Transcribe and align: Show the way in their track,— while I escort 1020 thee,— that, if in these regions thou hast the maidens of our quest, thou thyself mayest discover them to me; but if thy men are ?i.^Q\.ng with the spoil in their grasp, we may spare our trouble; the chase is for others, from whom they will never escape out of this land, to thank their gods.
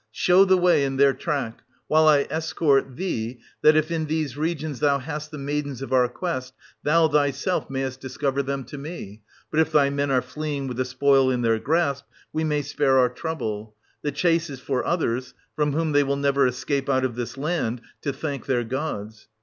Show 0.09 0.45
the 0.45 0.57
way 0.57 0.83
in 0.83 0.97
their 0.97 1.13
track,— 1.13 1.61
while 1.87 2.07
I 2.07 2.25
escort 2.31 2.85
1020 2.85 2.95
thee,— 3.35 3.39
that, 3.61 3.75
if 3.75 3.91
in 3.91 4.07
these 4.07 4.35
regions 4.35 4.79
thou 4.79 4.97
hast 4.97 5.29
the 5.29 5.37
maidens 5.37 5.83
of 5.83 5.93
our 5.93 6.07
quest, 6.09 6.55
thou 6.81 7.07
thyself 7.07 7.69
mayest 7.69 8.01
discover 8.01 8.41
them 8.41 8.63
to 8.63 8.79
me; 8.79 9.21
but 9.51 9.59
if 9.59 9.71
thy 9.71 9.91
men 9.91 10.09
are 10.09 10.21
?i.^Q\.ng 10.23 10.67
with 10.67 10.77
the 10.77 10.85
spoil 10.85 11.29
in 11.29 11.43
their 11.43 11.59
grasp, 11.59 12.05
we 12.33 12.43
may 12.43 12.63
spare 12.63 12.97
our 12.97 13.09
trouble; 13.09 13.75
the 14.01 14.11
chase 14.11 14.49
is 14.49 14.59
for 14.59 14.83
others, 14.83 15.35
from 15.55 15.73
whom 15.73 15.91
they 15.91 16.01
will 16.01 16.15
never 16.17 16.47
escape 16.47 16.89
out 16.89 17.05
of 17.05 17.13
this 17.13 17.37
land, 17.37 17.79
to 18.01 18.11
thank 18.11 18.47
their 18.47 18.63
gods. 18.63 19.27